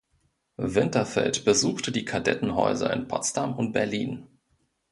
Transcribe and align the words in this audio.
Winterfeld 0.57 1.45
besuchte 1.45 1.91
die 1.91 2.05
Kadettenhäuser 2.05 2.91
in 2.91 3.07
Potsdam 3.07 3.55
und 3.55 3.71
Berlin. 3.71 4.25